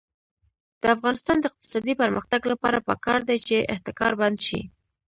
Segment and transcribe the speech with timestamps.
[0.81, 4.61] د افغانستان د اقتصادي پرمختګ لپاره پکار ده چې احتکار بند شي.